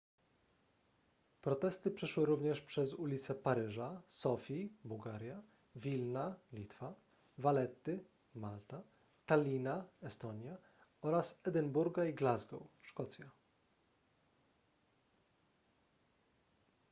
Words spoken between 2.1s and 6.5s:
również przez ulice paryża sofii bułgaria wilna